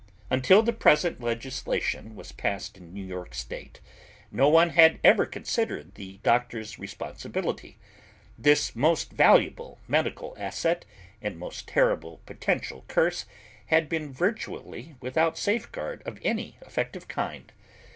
[0.31, 3.79] Until the present legislation was passed in New York State,
[4.31, 7.77] no one had ever considered the doctor's responsibility;
[8.35, 10.85] this most valuable medical asset
[11.21, 13.25] and most terrible potential curse
[13.67, 17.51] had been virtually without safeguard of any effective kind.